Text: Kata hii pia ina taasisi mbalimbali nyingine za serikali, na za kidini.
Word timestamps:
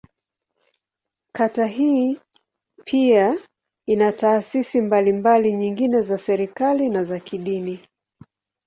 Kata 1.31 1.65
hii 1.65 2.19
pia 2.85 3.37
ina 3.85 4.11
taasisi 4.11 4.81
mbalimbali 4.81 5.53
nyingine 5.53 6.01
za 6.01 6.17
serikali, 6.17 6.89
na 6.89 7.03
za 7.03 7.19
kidini. 7.19 7.87